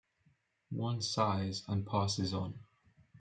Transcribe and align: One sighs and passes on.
One 0.73 1.03
sighs 1.03 1.61
and 1.67 1.85
passes 1.85 2.33
on. 2.33 2.55